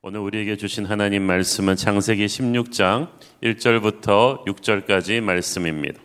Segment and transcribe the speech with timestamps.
[0.00, 3.08] 오늘 우리에게 주신 하나님 말씀은 창세기 16장
[3.42, 6.00] 1절부터 6절까지 말씀입니다.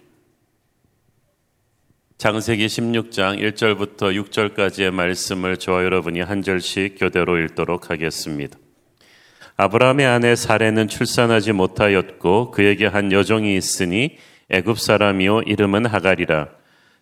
[2.18, 8.58] 창세기 16장 1절부터 6절까지의 말씀을 저와 여러분이 한 절씩 교대로 읽도록 하겠습니다.
[9.58, 14.18] 아브라함의 아내 사례는 출산하지 못하였고 그에게 한 여종이 있으니
[14.50, 16.50] 애굽 사람이요 이름은 하갈이라.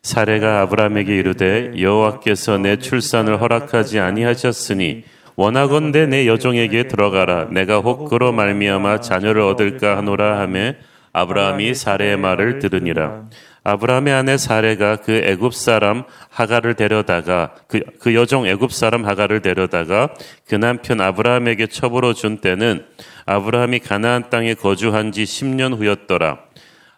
[0.03, 5.05] 사례가 아브라함에게 이르되 여호와께서 내 출산을 허락하지 아니하셨으니
[5.35, 7.49] 원하건대 내 여종에게 들어가라.
[7.51, 10.77] 내가 혹 그로 말미암아 자녀를 얻을까 하노라 하매
[11.13, 13.23] 아브라함이 사례의 말을 들으니라.
[13.63, 20.09] 아브라함의 아내 사례가 그 애굽 사람 하가를 데려다가 그, 그 여종 애굽 사람 하가를 데려다가
[20.47, 22.85] 그 남편 아브라함에게 첩으로 준 때는
[23.25, 26.39] 아브라함이 가나안 땅에 거주한 지 10년 후였더라.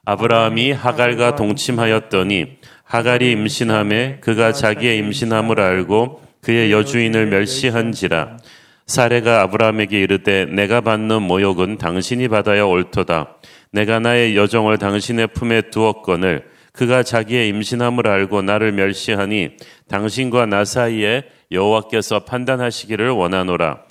[0.05, 8.37] 아브라함이 하갈과 동침하였더니 하갈이 임신함에 그가 자기의 임신함을 알고 그의 여주인을 멸시한지라.
[8.85, 13.37] 사례가 아브라함에게 이르되 내가 받는 모욕은 당신이 받아야 옳도다.
[13.71, 19.51] 내가 나의 여종을 당신의 품에 두었거늘 그가 자기의 임신함을 알고 나를 멸시하니
[19.87, 23.83] 당신과 나 사이에 여호와께서 판단하시기를 원하노라.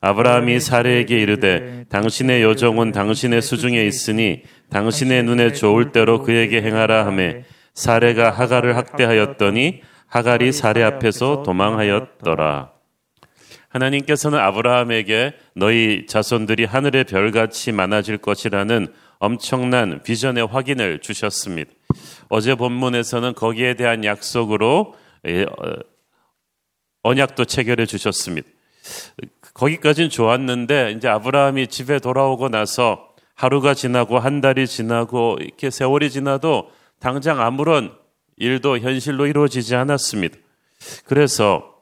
[0.00, 7.44] 아브라함이 사례에게 이르되 당신의 여종은 당신의 수중에 있으니 당신의 눈에 좋을 대로 그에게 행하라 하매
[7.74, 9.82] 사례가 하가를 학대하였더니
[10.12, 12.70] 하갈이 사례 앞에서 도망하였더라.
[13.70, 18.88] 하나님께서는 아브라함에게 너희 자손들이 하늘의 별같이 많아질 것이라는
[19.20, 21.70] 엄청난 비전의 확인을 주셨습니다.
[22.28, 24.94] 어제 본문에서는 거기에 대한 약속으로
[25.28, 25.76] 예, 어,
[27.04, 28.46] 언약도 체결해 주셨습니다.
[29.54, 36.70] 거기까지는 좋았는데 이제 아브라함이 집에 돌아오고 나서 하루가 지나고 한 달이 지나고 이렇게 세월이 지나도
[37.00, 38.01] 당장 아무런
[38.36, 40.36] 일도 현실로 이루어지지 않았습니다.
[41.04, 41.72] 그래서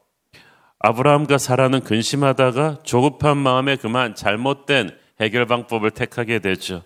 [0.79, 6.83] 아브라함과 사라는 근심하다가 조급한 마음에 그만 잘못된 해결 방법을 택하게 되죠.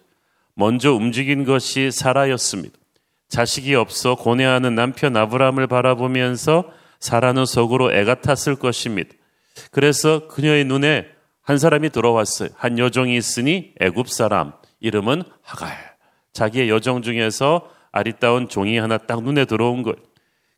[0.54, 2.78] 먼저 움직인 것이 사라였습니다.
[3.30, 9.12] 자식이 없어 고뇌하는 남편 아브라함을 바라보면서 사라는 속으로 애가 탔을 것입니다.
[9.72, 11.08] 그래서 그녀의 눈에
[11.42, 12.50] 한 사람이 들어왔어요.
[12.56, 15.96] 한 여종이 있으니 애굽 사람 이름은 하갈.
[16.34, 19.96] 자기의 여종 중에서 아리따운 종이 하나 딱 눈에 들어온 것.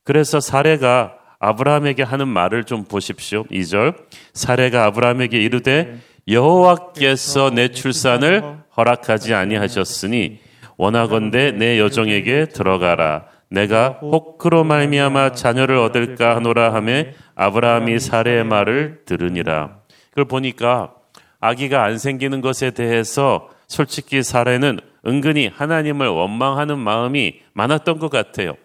[0.03, 3.43] 그래서 사례가 아브라함에게 하는 말을 좀 보십시오.
[3.45, 3.95] 2절.
[4.33, 10.39] 사례가 아브라함에게 이르되 여호와께서 내 출산을 허락하지 아니하셨으니
[10.77, 13.25] 원하건대 내 여종에게 들어가라.
[13.49, 19.77] 내가 혹 그로 말미암아 자녀를 얻을까 하노라 하매 아브라함이 사례의 말을 들으니라.
[20.09, 20.95] 그걸 보니까
[21.39, 28.55] 아기가 안 생기는 것에 대해서 솔직히 사례는 은근히 하나님을 원망하는 마음이 많았던 것 같아요.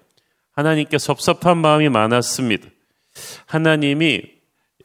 [0.52, 2.68] 하나님께 섭섭한 마음이 많았습니다.
[3.46, 4.22] 하나님이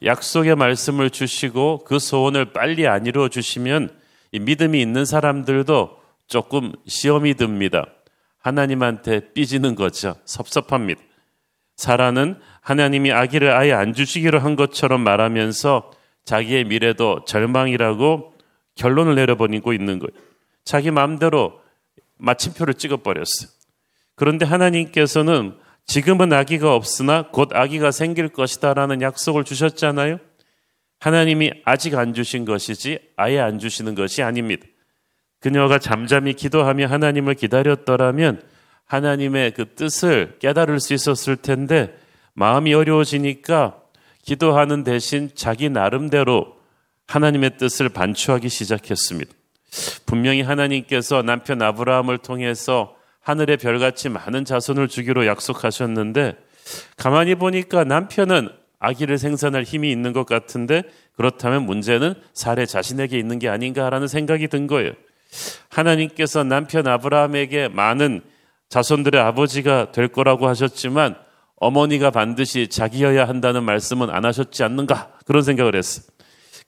[0.04, 3.90] 약속의 말씀을 주시고 그 소원을 빨리 안 이루어 주시면
[4.32, 7.86] 믿음이 있는 사람들도 조금 시험이 듭니다.
[8.38, 10.14] 하나님한테 삐지는 거죠.
[10.24, 11.00] 섭섭합니다.
[11.76, 15.92] 사라는 하나님이 아기를 아예 안 주시기로 한 것처럼 말하면서
[16.24, 18.34] 자기의 미래도 절망이라고
[18.78, 20.10] 결론을 내려버리고 있는 거예요.
[20.64, 21.60] 자기 마음대로
[22.16, 23.50] 마침표를 찍어버렸어요.
[24.14, 25.54] 그런데 하나님께서는
[25.86, 30.18] 지금은 아기가 없으나 곧 아기가 생길 것이다 라는 약속을 주셨잖아요.
[31.00, 34.66] 하나님이 아직 안 주신 것이지 아예 안 주시는 것이 아닙니다.
[35.40, 38.42] 그녀가 잠잠히 기도하며 하나님을 기다렸더라면
[38.84, 41.96] 하나님의 그 뜻을 깨달을 수 있었을 텐데
[42.34, 43.80] 마음이 어려워지니까
[44.22, 46.57] 기도하는 대신 자기 나름대로
[47.08, 49.32] 하나님의 뜻을 반추하기 시작했습니다.
[50.06, 56.36] 분명히 하나님께서 남편 아브라함을 통해서 하늘의 별같이 많은 자손을 주기로 약속하셨는데
[56.96, 60.82] 가만히 보니까 남편은 아기를 생산할 힘이 있는 것 같은데
[61.16, 64.92] 그렇다면 문제는 사례 자신에게 있는 게 아닌가라는 생각이 든 거예요.
[65.68, 68.22] 하나님께서 남편 아브라함에게 많은
[68.68, 71.16] 자손들의 아버지가 될 거라고 하셨지만
[71.56, 76.04] 어머니가 반드시 자기여야 한다는 말씀은 안 하셨지 않는가 그런 생각을 했어요.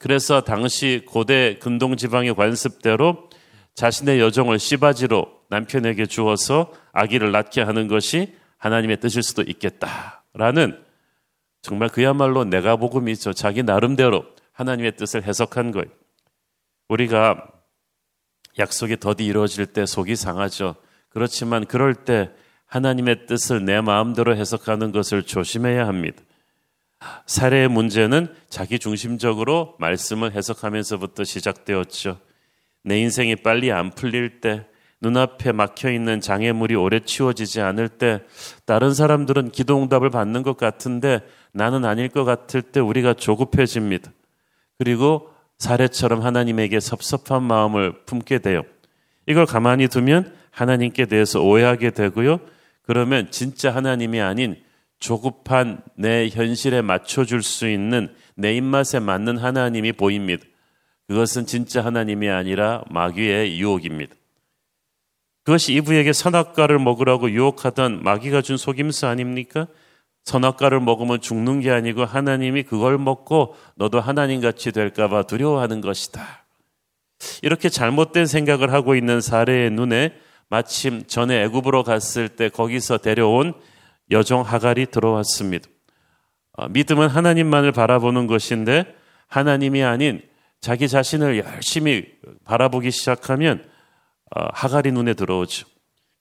[0.00, 3.28] 그래서 당시 고대 근동 지방의 관습대로
[3.74, 10.82] 자신의 여종을 씨바지로 남편에게 주어서 아기를 낳게 하는 것이 하나님의 뜻일 수도 있겠다라는
[11.60, 13.34] 정말 그야말로 내가 복음이죠.
[13.34, 15.90] 자기 나름대로 하나님의 뜻을 해석한 거예요.
[16.88, 17.46] 우리가
[18.58, 20.76] 약속이 더디 이루어질 때 속이 상하죠.
[21.10, 22.30] 그렇지만 그럴 때
[22.64, 26.22] 하나님의 뜻을 내 마음대로 해석하는 것을 조심해야 합니다.
[27.26, 32.18] 사례의 문제는 자기 중심적으로 말씀을 해석하면서부터 시작되었죠.
[32.82, 34.66] 내 인생이 빨리 안 풀릴 때,
[35.02, 38.20] 눈앞에 막혀 있는 장애물이 오래 치워지지 않을 때,
[38.66, 41.20] 다른 사람들은 기도 응답을 받는 것 같은데
[41.52, 44.12] 나는 아닐 것 같을 때 우리가 조급해집니다.
[44.78, 48.62] 그리고 사례처럼 하나님에게 섭섭한 마음을 품게 돼요.
[49.26, 52.40] 이걸 가만히 두면 하나님께 대해서 오해하게 되고요.
[52.82, 54.56] 그러면 진짜 하나님이 아닌
[55.00, 60.44] 조급한 내 현실에 맞춰줄 수 있는 내 입맛에 맞는 하나님이 보입니다.
[61.08, 64.14] 그것은 진짜 하나님이 아니라 마귀의 유혹입니다.
[65.42, 69.66] 그것이 이브에게 선악과를 먹으라고 유혹하던 마귀가 준 속임수 아닙니까?
[70.24, 76.44] 선악과를 먹으면 죽는 게 아니고 하나님이 그걸 먹고 너도 하나님 같이 될까봐 두려워하는 것이다.
[77.42, 80.12] 이렇게 잘못된 생각을 하고 있는 사례의 눈에
[80.48, 83.54] 마침 전에 애굽으로 갔을 때 거기서 데려온
[84.10, 85.68] 여종 하갈이 들어왔습니다.
[86.52, 88.94] 어, 믿음은 하나님만을 바라보는 것인데
[89.28, 90.22] 하나님이 아닌
[90.60, 92.06] 자기 자신을 열심히
[92.44, 93.64] 바라보기 시작하면
[94.34, 95.66] 어, 하갈이 눈에 들어오죠.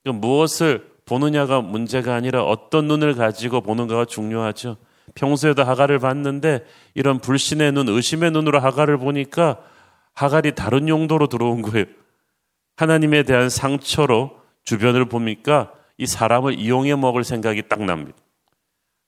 [0.06, 4.77] 무엇을 보느냐가 문제가 아니라 어떤 눈을 가지고 보는가가 중요하죠.
[5.15, 9.59] 평소에도 하갈을 봤는데 이런 불신의 눈, 의심의 눈으로 하갈을 보니까
[10.13, 11.86] 하갈이 다른 용도로 들어온 거예요.
[12.77, 18.18] 하나님에 대한 상처로 주변을 보니까 이 사람을 이용해 먹을 생각이 딱 납니다.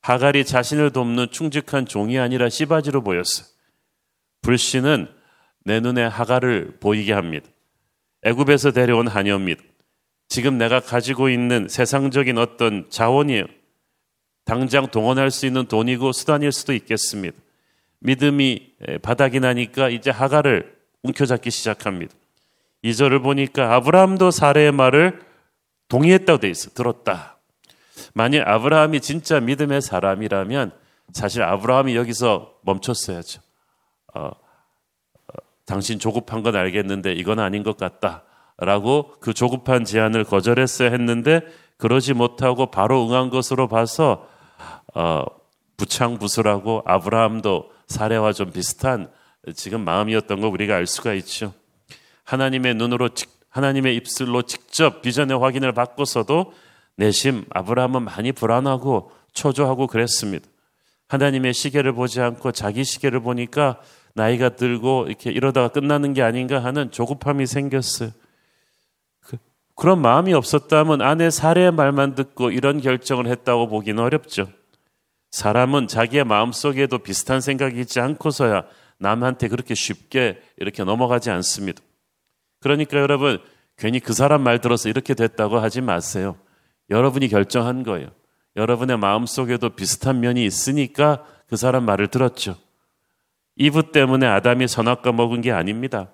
[0.02, 3.48] 하갈이 자신을 돕는 충직한 종이 아니라 씨바지로 보였어요.
[4.42, 5.08] 불신은
[5.64, 7.48] 내 눈에 하갈을 보이게 합니다.
[8.24, 9.64] 애굽에서 데려온 하녀입니다.
[10.28, 13.46] 지금 내가 가지고 있는 세상적인 어떤 자원이에요.
[14.44, 17.38] 당장 동원할 수 있는 돈이고 수단일 수도 있겠습니다.
[18.00, 22.14] 믿음이 바닥이 나니까 이제 하가를 움켜잡기 시작합니다.
[22.82, 25.31] 이절을 보니까 아브라함도 사례의 말을
[25.92, 26.70] 동의했다고 돼 있어.
[26.70, 27.38] 들었다.
[28.14, 30.72] 만약 아브라함이 진짜 믿음의 사람이라면
[31.12, 33.42] 사실 아브라함이 여기서 멈췄어야죠.
[34.14, 34.32] 어, 어,
[35.66, 38.24] 당신 조급한 건 알겠는데 이건 아닌 것 같다.
[38.58, 41.42] 라고 그 조급한 제안을 거절했어야 했는데
[41.76, 44.30] 그러지 못하고 바로 응한 것으로 봐서
[44.94, 45.26] 어,
[45.76, 49.12] 부창부수라고 아브라함도 사례와 좀 비슷한
[49.56, 51.54] 지금 마음이었던 거 우리가 알 수가 있죠.
[52.24, 53.10] 하나님의 눈으로
[53.52, 56.54] 하나님의 입술로 직접 비전의 확인을 받고서도
[56.96, 60.48] 내심 아브라함은 많이 불안하고 초조하고 그랬습니다.
[61.08, 63.80] 하나님의 시계를 보지 않고 자기 시계를 보니까
[64.14, 68.12] 나이가 들고 이렇게 이러다가 끝나는 게 아닌가 하는 조급함이 생겼어요.
[69.76, 74.48] 그 런 마음이 없었다면 아내 사례의 말만 듣고 이런 결정을 했다고 보기는 어렵죠.
[75.32, 78.66] 사람은 자기의 마음속에도 비슷한 생각이 있지 않고서야
[79.00, 81.82] 남한테 그렇게 쉽게 이렇게 넘어가지 않습니다.
[82.62, 83.40] 그러니까 여러분,
[83.78, 86.38] 괜히 그 사람 말 들어서 이렇게 됐다고 하지 마세요.
[86.90, 88.10] 여러분이 결정한 거예요.
[88.56, 92.56] 여러분의 마음 속에도 비슷한 면이 있으니까 그 사람 말을 들었죠.
[93.56, 96.10] 이브 때문에 아담이 선악과 먹은 게 아닙니다.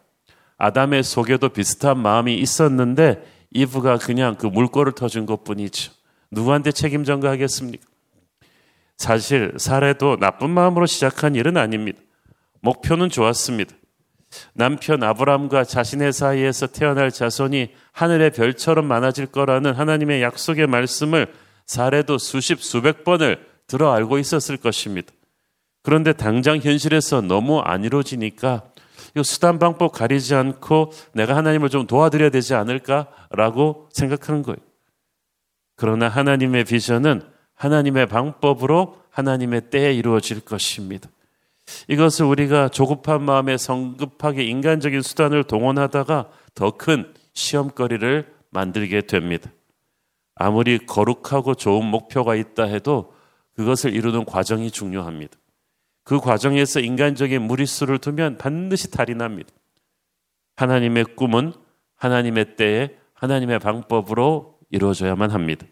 [0.58, 5.92] 아담의 속에도 비슷한 마음이 있었는데 이브가 그냥 그 물꼬를 터준 것 뿐이죠.
[6.32, 7.86] 누구한테 책임 전가하겠습니까?
[8.98, 12.00] 사실 사례도 나쁜 마음으로 시작한 일은 아닙니다.
[12.62, 13.76] 목표는 좋았습니다.
[14.54, 21.34] 남편 아브람과 자신의 사이에서 태어날 자손이 하늘의 별처럼 많아질 거라는 하나님의 약속의 말씀을
[21.66, 25.12] 사례도 수십 수백 번을 들어 알고 있었을 것입니다.
[25.84, 28.64] 그런데 당장 현실에서 너무 안 이루어지니까
[29.16, 34.58] 이 수단 방법 가리지 않고 내가 하나님을 좀 도와드려야 되지 않을까라고 생각하는 거예요.
[35.76, 37.22] 그러나 하나님의 비전은
[37.56, 41.10] 하나님의 방법으로 하나님의 때에 이루어질 것입니다.
[41.88, 49.52] 이것을 우리가 조급한 마음에 성급하게 인간적인 수단을 동원하다가 더 큰 시험거리를 만들게 됩니다.
[50.36, 53.14] 아무리 거룩하고 좋은 목표가 있다 해도
[53.56, 55.38] 그것을 이루는 과정이 중요합니다.
[56.04, 59.50] 그 과정에서 인간적인 무리수를 두면 반드시 탈이 납니다.
[60.56, 61.54] 하나님의 꿈은
[61.96, 65.66] 하나님의 때에 하나님의 방법으로 이루어져야만 합니다.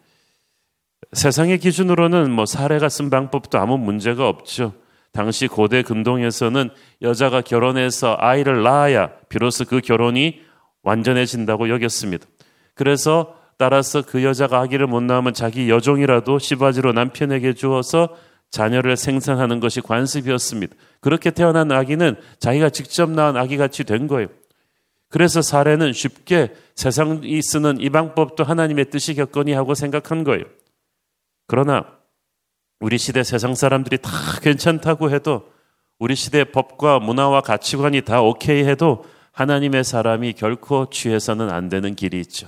[1.14, 4.74] 세상의 기준으로는 뭐 사례가 쓴 방법도 아무 문제가 없죠.
[5.16, 10.42] 당시 고대 금동에서는 여자가 결혼해서 아이를 낳아야 비로소 그 결혼이
[10.84, 12.28] 완전해진다고 여겼습니다.
[12.74, 18.10] 그래서 따라서 그 여자가 아기를 못 낳으면 자기 여종이라도 시바지로 남편에게 주어서
[18.52, 20.76] 자녀를 생산하는 것이 관습이었습니다.
[21.00, 24.28] 그렇게 태어난 아기는 자기가 직접 낳은 아기 같이 된 거예요.
[25.10, 30.44] 그래서 사례는 쉽게 세상이 쓰는 이 방법도 하나님의 뜻이겠거니 하고 생각한 거예요.
[31.48, 31.86] 그러나
[32.80, 35.52] 우리 시대 세상 사람들이 다 괜찮다고 해도
[35.98, 42.20] 우리 시대 법과 문화와 가치관이 다 오케이 해도 하나님의 사람이 결코 취해서는 안 되는 길이
[42.22, 42.48] 있죠.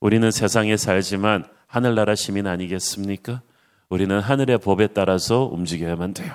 [0.00, 3.42] 우리는 세상에 살지만 하늘나라 시민 아니겠습니까?
[3.88, 6.34] 우리는 하늘의 법에 따라서 움직여야만 돼요.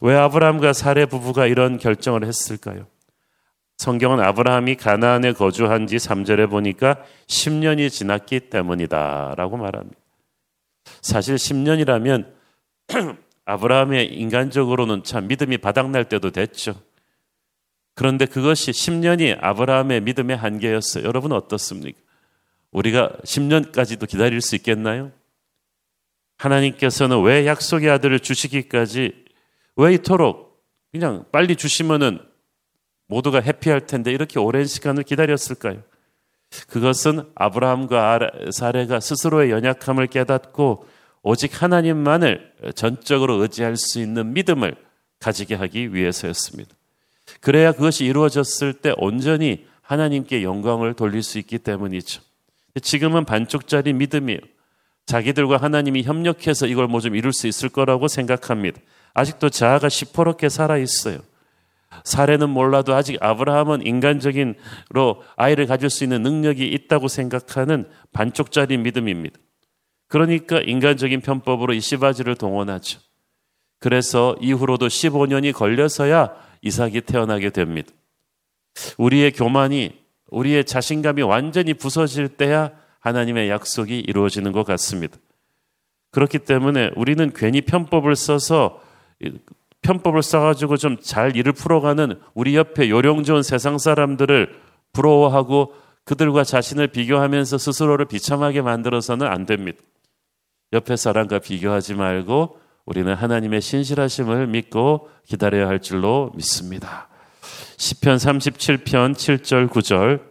[0.00, 2.86] 왜 아브라함과 사례 부부가 이런 결정을 했을까요?
[3.78, 6.98] 성경은 아브라함이 가나안에 거주한 지 3절에 보니까
[7.28, 10.07] 10년이 지났기 때문이다라고 말합니다.
[11.00, 12.32] 사실 10년이라면
[13.44, 16.80] 아브라함의 인간적으로는 참 믿음이 바닥날 때도 됐죠.
[17.94, 21.04] 그런데 그것이 10년이 아브라함의 믿음의 한계였어요.
[21.04, 21.98] 여러분 어떻습니까?
[22.70, 25.10] 우리가 10년까지도 기다릴 수 있겠나요?
[26.36, 29.24] 하나님께서는 왜 약속의 아들을 주시기까지
[29.76, 32.20] 왜 이토록 그냥 빨리 주시면은
[33.06, 35.82] 모두가 해피할 텐데 이렇게 오랜 시간을 기다렸을까요?
[36.68, 38.18] 그것은 아브라함과
[38.50, 40.86] 사레가 스스로의 연약함을 깨닫고
[41.22, 44.76] 오직 하나님만을 전적으로 의지할 수 있는 믿음을
[45.20, 46.70] 가지게 하기 위해서였습니다.
[47.40, 52.22] 그래야 그것이 이루어졌을 때 온전히 하나님께 영광을 돌릴 수 있기 때문이죠.
[52.82, 54.40] 지금은 반쪽짜리 믿음이에요.
[55.06, 58.80] 자기들과 하나님이 협력해서 이걸 뭐 좀 이룰 수 있을 거라고 생각합니다.
[59.14, 61.18] 아직도 자아가 시퍼렇게 살아 있어요.
[62.04, 69.38] 사례는 몰라도 아직 아브라함은 인간적인로 아이를 가질 수 있는 능력이 있다고 생각하는 반쪽짜리 믿음입니다.
[70.08, 73.00] 그러니까 인간적인 편법으로 이 시바지를 동원하죠.
[73.78, 77.90] 그래서 이후로도 15년이 걸려서야 이삭이 태어나게 됩니다.
[78.96, 79.98] 우리의 교만이
[80.30, 85.16] 우리의 자신감이 완전히 부서질 때야 하나님의 약속이 이루어지는 것 같습니다.
[86.10, 88.82] 그렇기 때문에 우리는 괜히 편법을 써서
[89.82, 94.54] 편법을 써가지고 좀 잘 일을 풀어가는 우리 옆에 요령 좋은 세상 사람들을
[94.92, 99.78] 부러워하고 그들과 자신을 비교하면서 스스로를 비참하게 만들어서는 안 됩니다.
[100.72, 107.08] 옆에 사람과 비교하지 말고 우리는 하나님의 신실하심을 믿고 기다려야 할 줄로 믿습니다.
[107.76, 110.22] 시편 37편 7절 9절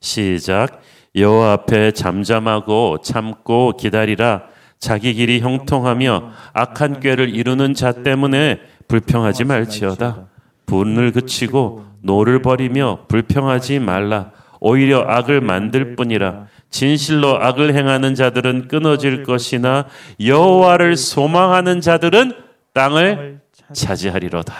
[0.00, 0.82] 시작
[1.14, 4.44] 여호와 앞에 잠잠하고 참고 기다리라
[4.78, 10.28] 자기 길이 형통하며 악한 꾀를 이루는 자 때문에 불평하지 말지어다
[10.66, 19.22] 분을 그치고 노를 버리며 불평하지 말라 오히려 악을 만들 뿐이라 진실로 악을 행하는 자들은 끊어질
[19.22, 19.86] 것이나
[20.20, 22.32] 여호와를 소망하는 자들은
[22.74, 23.40] 땅을
[23.72, 24.54] 차지하리로다.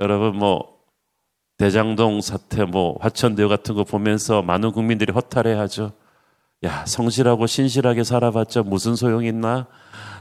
[0.00, 0.74] 여러분 뭐
[1.58, 5.92] 대장동 사태 뭐 화천대유 같은 거 보면서 많은 국민들이 허탈해하죠.
[6.64, 9.66] 야 성실하고 신실하게 살아봤자 무슨 소용 있나?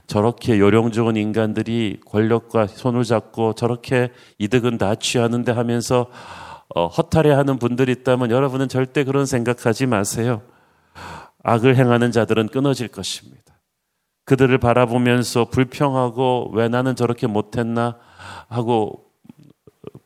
[0.07, 6.07] 저렇게 요령 좋은 인간들이 권력과 손을 잡고 저렇게 이득은 다 취하는데 하면서
[6.75, 10.41] 어, 허탈해하는 분들이 있다면 여러분은 절대 그런 생각하지 마세요.
[11.43, 13.43] 악을 행하는 자들은 끊어질 것입니다.
[14.25, 17.97] 그들을 바라보면서 불평하고 왜 나는 저렇게 못했나
[18.47, 19.05] 하고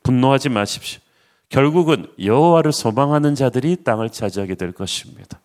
[0.03, 0.99] 분노하지 마십시오.
[1.49, 5.39] 결국은 여호와를 소망하는 자들이 땅을 차지하게 될 것입니다.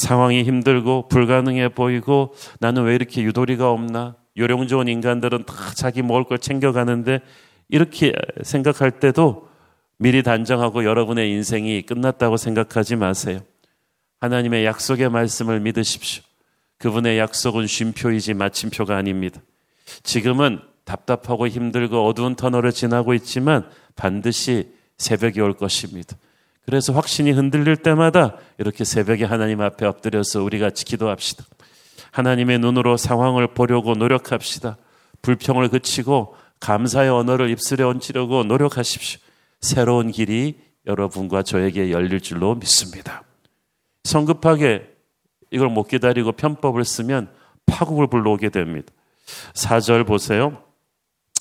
[0.00, 4.16] 상황이 힘들고 불가능해 보이고 나는 왜 이렇게 유도리가 없나?
[4.36, 7.20] 요령 좋은 인간들은 다 자기 먹을 걸 챙겨가는데
[7.68, 9.48] 이렇게 생각할 때도
[9.98, 13.40] 미리 단정하고 여러분의 인생이 끝났다고 생각하지 마세요.
[14.20, 16.22] 하나님의 약속의 말씀을 믿으십시오.
[16.78, 19.40] 그분의 약속은 쉼표이지 마침표가 아닙니다.
[20.02, 26.16] 지금은 답답하고 힘들고 어두운 터널을 지나고 있지만 반드시 새벽이 올 것입니다.
[26.64, 31.44] 그래서 확신이 흔들릴 때마다 이렇게 새벽에 하나님 앞에 엎드려서 우리 같이 기도합시다.
[32.12, 34.76] 하나님의 눈으로 상황을 보려고 노력합시다.
[35.22, 39.20] 불평을 그치고 감사의 언어를 입술에 얹으려고 노력하십시오.
[39.60, 43.22] 새로운 길이 여러분과 저에게 열릴 줄로 믿습니다.
[44.04, 44.90] 성급하게
[45.50, 47.30] 이걸 못 기다리고 편법을 쓰면
[47.66, 48.92] 파국을 불러오게 됩니다.
[49.54, 50.62] 4절 보세요.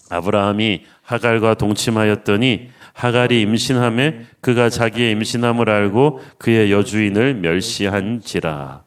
[0.09, 8.83] 아브라함이 하갈과 동침하였더니 하갈이 임신함에 그가 자기의 임신함을 알고 그의 여주인을 멸시한지라.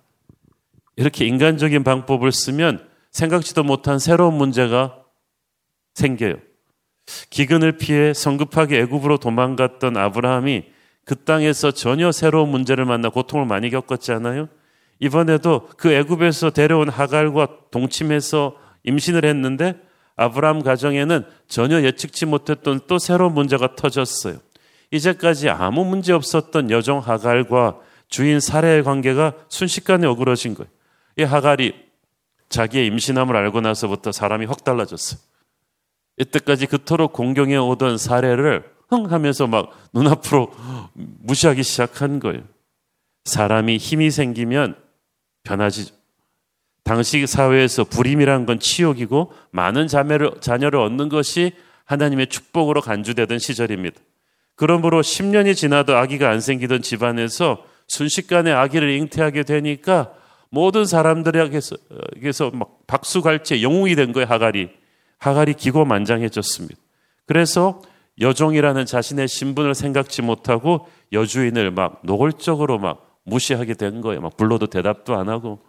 [0.97, 4.99] 이렇게 인간적인 방법을 쓰면 생각지도 못한 새로운 문제가
[5.95, 6.35] 생겨요.
[7.31, 10.65] 기근을 피해 성급하게 애굽으로 도망갔던 아브라함이
[11.07, 14.51] 그 땅에서 전혀 새로운 문제를 만나 고통을 많이 겪었잖아요.
[15.01, 19.81] 이번에도 그 애굽에서 데려온 하갈과 동침해서 임신을 했는데
[20.17, 24.39] 아브라함 가정에는 전혀 예측치 못했던 또 새로운 문제가 터졌어요.
[24.91, 27.79] 이제까지 아무 문제 없었던 여종 하갈과
[28.09, 30.71] 주인 사례의 관계가 순식간에 어그러진 거예요.
[31.19, 31.75] 이 하갈이
[32.51, 35.19] 자기의 임신함을 알고 나서부터 사람이 확 달라졌어요.
[36.19, 40.53] 이때까지 그토록 공경해 오던 사례를 흥 하면서 막 눈앞으로
[40.93, 42.43] 무시하기 시작한 거예요.
[43.25, 44.77] 사람이 힘이 생기면
[45.43, 45.93] 변하지.
[46.85, 51.53] 당시 사회에서 불임이란 건 치욕이고 많은 자매를, 자녀를 얻는 것이
[51.85, 54.01] 하나님의 축복으로 간주되던 시절입니다.
[54.57, 60.13] 그러므로 10년이 지나도 아기가 안 생기던 집안에서 순식간에 아기를 잉태하게 되니까
[60.51, 64.71] 모든 사람들에게서 막 박수갈채 영웅이 된 거예요, 하갈이.
[65.19, 66.81] 하갈이 기고만장해졌습니다.
[67.27, 67.81] 그래서
[68.21, 74.21] 여종이라는 자신의 신분을 생각지 못하고 여주인을 막 노골적으로 막 무시하게 된 거예요.
[74.21, 75.61] 막 불러도 대답도 안 하고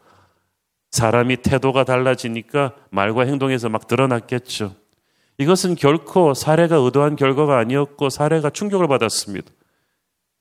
[0.94, 4.76] 사람이 태도가 달라지니까 말과 행동에서 막 드러났겠죠.
[5.40, 9.52] 이것은 결코 사례가 의도한 결과가 아니었고 사례가 충격을 받았습니다.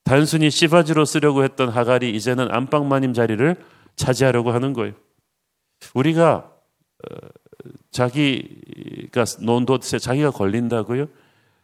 [0.05, 3.57] 단순히 씨바지로 쓰려고 했던 하갈이 이제는 안방마님 자리를
[3.97, 4.93] 차지하려고 하는 거예요.
[5.95, 7.17] 우리가 어,
[7.91, 11.07] 자기가 놓은 돛에 자기가 걸린다고요?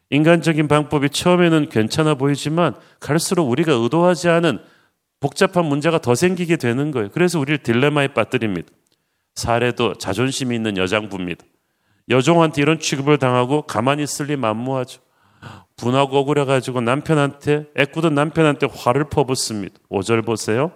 [0.09, 4.57] 인간적인 방법이 처음에는 괜찮아 보이지만 갈수록 우리가 의도하지 않은
[5.19, 7.09] 복잡한 문제가 더 생기게 되는 거예요.
[7.11, 8.78] 그래서 우리를 딜레마에 빠뜨립니다.
[9.39, 11.45] 사례도 자존심이 있는 여장부입니다.
[12.09, 15.01] 여종한테 이런 취급을 당하고 가만히 있을 리 만무하죠.
[15.77, 19.75] 분하고 억울해가지고 남편한테 애꾸던 남편한테 화를 퍼붓습니다.
[19.89, 20.71] 5절 보세요.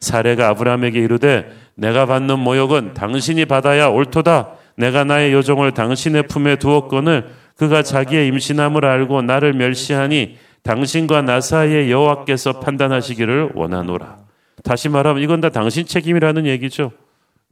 [0.00, 4.54] 사례가 아브라함에게 이르되 내가 받는 모욕은 당신이 받아야 옳도다.
[4.76, 11.90] 내가 나의 여종을 당신의 품에 두었거늘 그가 자기의 임신함을 알고 나를 멸시하니 당신과 나 사이에
[11.90, 14.18] 여호와께서 판단하시기를 원하노라.
[14.64, 16.92] 다시 말하면 이건 다 당신 책임이라는 얘기죠.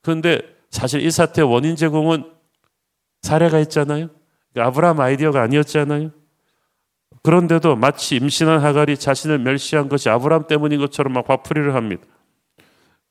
[0.02, 2.24] 그런데 사실 이 사태의 원인 제공은
[3.22, 4.08] 사례가 있잖아요.
[4.52, 6.10] 그러니까 아브라함 아이디어가 아니었잖아요.
[7.22, 12.02] 그런데도 마치 임신한 하갈이 자신을 멸시한 것이 아브라함 때문인 것처럼 막 화풀이를 합니다.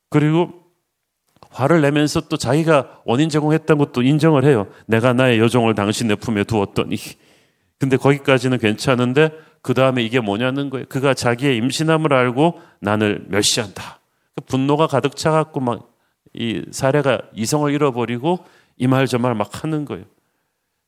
[0.10, 0.52] 그리고
[1.52, 4.68] 화를 내면서 또 자기가 원인 제공했던 것도 인정을 해요.
[4.86, 6.98] 내가 나의 여종을 당신의 품에 두었더니.
[7.80, 10.86] 근데 거기까지는 괜찮은데 그 다음에 이게 뭐냐는 거예요.
[10.90, 14.02] 그가 자기의 임신함을 알고 나를 멸시한다.
[14.36, 15.93] 그 분노가 가득 차갖고 막
[16.34, 18.44] 이 사례가 이성을 잃어버리고
[18.78, 20.06] 이 말 저 말 막 하는 거예요.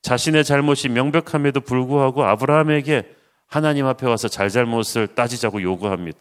[0.01, 3.15] 자신의 잘못이 명백함에도 불구하고 아브라함에게
[3.47, 6.19] 하나님 앞에 와서 잘잘못을 따지자고 요구합니다.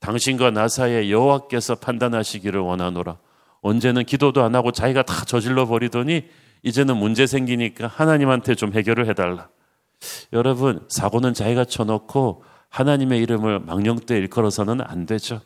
[0.00, 3.18] 당신과 나 사이에 여호와께서 판단하시기를 원하노라.
[3.62, 6.24] 언제는 기도도 안 하고 자기가 다 저질러 버리더니
[6.62, 9.48] 이제는 문제 생기니까 하나님한테 좀 해결을 해달라.
[10.32, 15.40] 여러분 사고는 자기가 쳐놓고 하나님의 이름을 망령되 일컬어서는 안 되죠.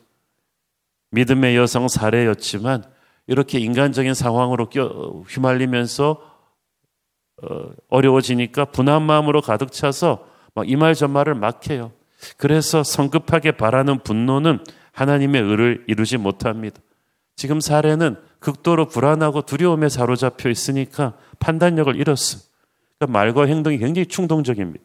[1.11, 2.83] 믿음의 여성 사례였지만
[3.27, 4.67] 이렇게 인간적인 상황으로
[5.27, 6.21] 휘말리면서
[7.43, 10.27] 어, 어려워지니까 분한 마음으로 가득 차서
[10.65, 11.91] 이 말 저 말을 막 해요.
[12.37, 14.59] 그래서 성급하게 바라는 분노는
[14.91, 16.79] 하나님의 의를 이루지 못합니다.
[17.35, 22.39] 지금 사례는 극도로 불안하고 두려움에 사로잡혀 있으니까 판단력을 잃었어.
[22.99, 24.83] 그러니까 말과 행동이 굉장히 충동적입니다.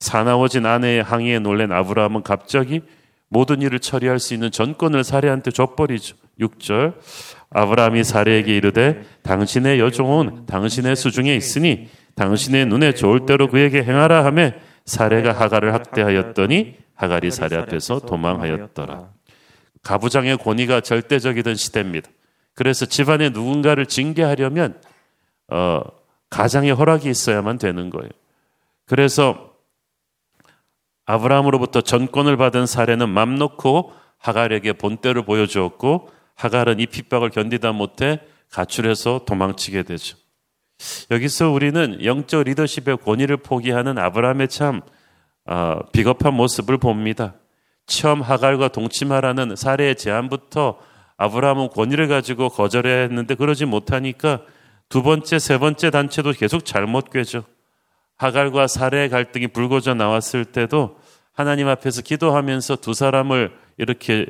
[0.00, 2.82] 사나워진 아내의 항의에 놀란 아브라함은 갑자기
[3.28, 6.16] 모든 일을 처리할 수 있는 전권을 사례한테 줘버리죠.
[6.40, 6.94] 6절
[7.50, 14.50] 아브라함이 사례에게 이르되 당신의 여종은 당신의 수중에 있으니 당신의 눈에 좋을 대로 그에게 행하라 하며
[14.84, 19.10] 사례가 하갈을 학대하였더니 하갈이 사례 앞에서 도망하였더라.
[19.82, 22.10] 가부장의 권위가 절대적이던 시대입니다.
[22.54, 24.80] 그래서 집안에 누군가를 징계하려면
[25.48, 25.80] 어,
[26.28, 28.10] 가장의 허락이 있어야만 되는 거예요.
[28.84, 29.54] 그래서
[31.06, 38.20] 아브라함으로부터 전권을 받은 사례는 맘 놓고 하갈에게 본때를 보여주었고 하갈은 이 핍박을 견디다 못해
[38.50, 40.16] 가출해서 도망치게 되죠.
[41.10, 44.80] 여기서 우리는 영적 리더십의 권위를 포기하는 아브라함의 참
[45.44, 47.34] 어, 비겁한 모습을 봅니다.
[47.86, 50.78] 처음 하갈과 동침하라는 사례의 제안부터
[51.16, 54.42] 아브라함은 권위를 가지고 거절해야 했는데 그러지 못하니까
[54.88, 57.44] 두 번째, 세 번째 단체도 계속 잘못 꿰죠.
[58.16, 60.98] 하갈과 사례의 갈등이 불거져 나왔을 때도
[61.32, 64.26] 하나님 앞에서 기도하면서 두 사람을 이렇게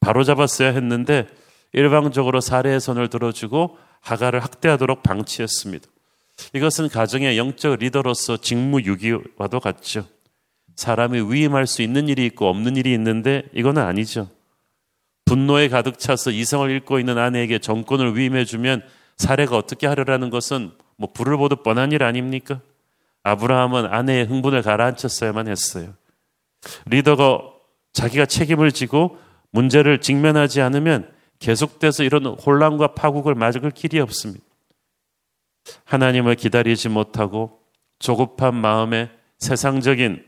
[0.00, 1.26] 바로 잡았어야 했는데
[1.72, 5.86] 일방적으로 사례의 손을 들어주고 하가를 학대하도록 방치했습니다.
[6.54, 10.06] 이것은 가정의 영적 리더로서 직무유기와도 같죠.
[10.76, 14.28] 사람이 위임할 수 있는 일이 있고 없는 일이 있는데 이거는 아니죠.
[15.24, 18.82] 분노에 가득 차서 이성을 잃고 있는 아내에게 정권을 위임해주면
[19.16, 22.60] 사례가 어떻게 하려라는 것은 뭐 불을 보듯 뻔한 일 아닙니까?
[23.24, 25.94] 아브라함은 아내의 흥분을 가라앉혔어야만 했어요.
[26.86, 27.42] 리더가
[27.92, 29.18] 자기가 책임을 지고
[29.50, 34.44] 문제를 직면하지 않으면 계속돼서 이런 혼란과 파국을 맞을 길이 없습니다.
[35.84, 37.60] 하나님을 기다리지 못하고
[37.98, 40.24] 조급한 마음에 세상적인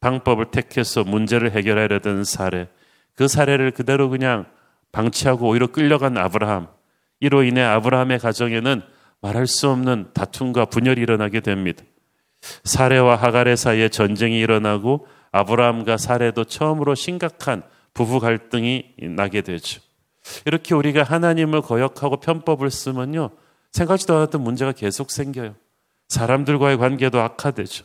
[0.00, 2.68] 방법을 택해서 문제를 해결하려던 사례,
[3.14, 4.46] 그 사례를 그대로 그냥
[4.90, 6.68] 방치하고 오히려 끌려간 아브라함,
[7.20, 8.82] 이로 인해 아브라함의 가정에는
[9.20, 11.84] 말할 수 없는 다툼과 분열이 일어나게 됩니다.
[12.64, 17.62] 사례와 하갈의 사이에 전쟁이 일어나고 아브라함과 사례도 처음으로 심각한
[17.94, 19.80] 부부 갈등이 나게 되죠.
[20.46, 23.30] 이렇게 우리가 하나님을 거역하고 편법을 쓰면요.
[23.72, 25.54] 생각지도 않았던 문제가 계속 생겨요.
[26.08, 27.84] 사람들과의 관계도 악화되죠.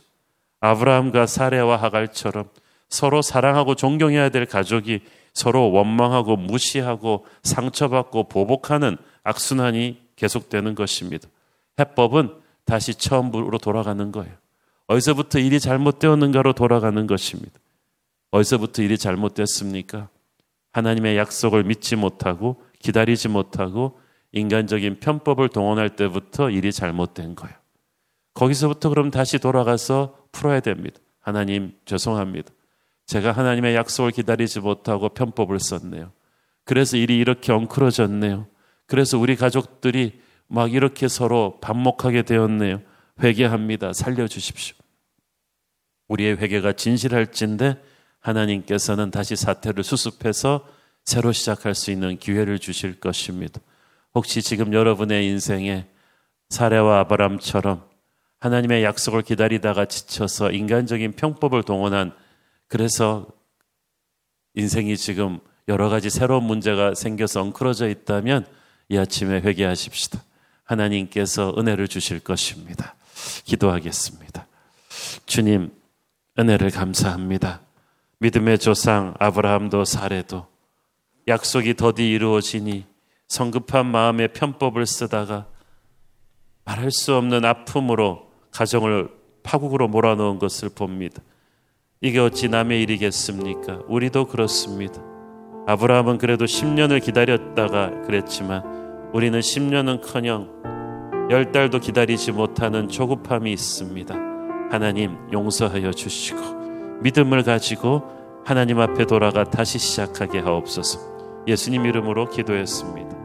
[0.60, 2.48] 아브라함과 사레와 하갈처럼
[2.88, 5.00] 서로 사랑하고 존경해야 될 가족이
[5.34, 11.28] 서로 원망하고 무시하고 상처받고 보복하는 악순환이 계속되는 것입니다.
[11.78, 14.32] 해법은 다시 처음으로 돌아가는 거예요.
[14.88, 17.52] 어디서부터 일이 잘못되었는가로 돌아가는 것입니다.
[18.30, 20.08] 어디서부터 일이 잘못됐습니까?
[20.72, 23.98] 하나님의 약속을 믿지 못하고 기다리지 못하고
[24.32, 27.56] 인간적인 편법을 동원할 때부터 일이 잘못된 거예요.
[28.34, 31.00] 거기서부터 그럼 다시 돌아가서 풀어야 됩니다.
[31.20, 32.52] 하나님, 죄송합니다.
[33.06, 36.12] 제가 하나님의 약속을 기다리지 못하고 편법을 썼네요.
[36.64, 38.46] 그래서 일이 이렇게 엉클어졌네요.
[38.86, 42.82] 그래서 우리 가족들이 막 이렇게 서로 반목하게 되었네요.
[43.22, 43.94] 회개합니다.
[43.94, 44.76] 살려주십시오.
[46.08, 47.82] 우리의 회개가 진실할진데
[48.20, 50.66] 하나님께서는 다시 사태를 수습해서
[51.04, 53.60] 새로 시작할 수 있는 기회를 주실 것입니다.
[54.14, 55.86] 혹시 지금 여러분의 인생에
[56.50, 57.82] 사례와 아브람처럼
[58.40, 62.12] 하나님의 약속을 기다리다가 지쳐서 인간적인 평법을 동원한
[62.66, 63.26] 그래서
[64.54, 68.46] 인생이 지금 여러 가지 새로운 문제가 생겨서 엉클어져 있다면
[68.88, 70.22] 이 아침에 회개하십시다.
[70.64, 72.94] 하나님께서 은혜를 주실 것입니다.
[73.44, 74.46] 기도하겠습니다.
[75.26, 75.70] 주님,
[76.38, 77.60] 은혜를 감사합니다.
[78.20, 80.46] 믿음의 조상 아브라함도 사례도
[81.28, 82.84] 약속이 더디 이루어지니
[83.28, 85.46] 성급한 마음의 편법을 쓰다가
[86.64, 89.08] 말할 수 없는 아픔으로 가정을
[89.44, 91.22] 파국으로 몰아넣은 것을 봅니다.
[92.00, 93.82] 이게 어찌 남의 일이겠습니까?
[93.86, 95.00] 우리도 그렇습니다.
[95.68, 100.50] 아브라함은 그래도 10년을 기다렸다가 그랬지만 우리는 10년은 커녕
[101.30, 104.14] 10달도 기다리지 못하는 조급함이 있습니다.
[104.70, 106.57] 하나님 용서하여 주시고
[107.00, 108.02] 믿음을 가지고
[108.44, 110.98] 하나님 앞에 돌아가 다시 시작하게 하옵소서.
[111.46, 113.17] 예수님 이름으로 기도했습니다.